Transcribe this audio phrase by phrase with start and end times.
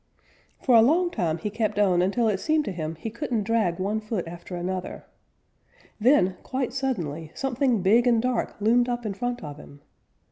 [0.59, 3.77] For a long time he kept on until it seemed to him he couldn't drag
[3.77, 5.05] one foot after another.
[5.99, 9.81] Then quite suddenly something big and dark loomed up in front of him.